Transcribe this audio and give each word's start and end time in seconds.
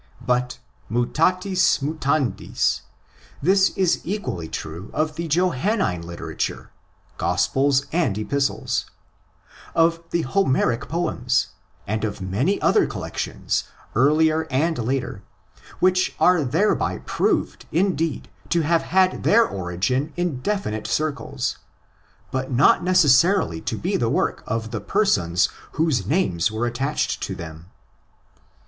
But 0.25 0.57
mutatis 0.89 1.79
mutandis 1.79 2.81
this 3.39 3.69
is 3.77 4.01
equally 4.03 4.47
true 4.49 4.89
of 4.93 5.15
the 5.15 5.27
Johannine 5.27 6.01
literature 6.01 6.71
(Gospels 7.19 7.85
and 7.91 8.17
Epistles), 8.17 8.87
of 9.75 9.99
the 10.09 10.23
Homeric 10.23 10.89
poems, 10.89 11.49
and 11.85 12.03
of 12.03 12.19
many 12.19 12.59
other 12.63 12.87
collections, 12.87 13.65
earlier 13.95 14.47
and 14.49 14.75
later, 14.79 15.21
which 15.79 16.15
are 16.19 16.43
thereby 16.43 16.97
proved 16.97 17.67
indeed 17.71 18.27
to 18.49 18.61
have 18.61 18.81
had 18.81 19.21
their 19.21 19.45
origin 19.47 20.13
in 20.17 20.39
definite 20.39 20.87
circles, 20.87 21.59
but 22.31 22.49
not 22.51 22.83
necessarily 22.83 23.61
to 23.61 23.77
be 23.77 23.97
the 23.97 24.09
work 24.09 24.43
of 24.47 24.71
the 24.71 24.81
persons 24.81 25.47
whose 25.73 26.07
names 26.07 26.51
were 26.51 26.65
attached 26.65 27.21
to 27.21 27.35
them. 27.35 27.67